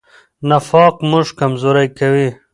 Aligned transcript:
نفاق 0.49 0.95
موږ 1.09 1.27
کمزوري 1.39 1.87
کوي. 1.97 2.27